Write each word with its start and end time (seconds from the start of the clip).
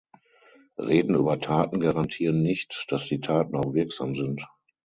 Reden 0.79 1.13
über 1.13 1.39
Taten 1.39 1.79
garantieren 1.79 2.41
nicht, 2.41 2.85
dass 2.89 3.05
die 3.05 3.19
Taten 3.21 3.55
auch 3.55 3.75
wirksam 3.75 4.15
sind. 4.15 4.43